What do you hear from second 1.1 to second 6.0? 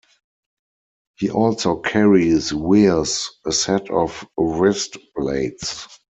He also carries wears a set of wrist blades.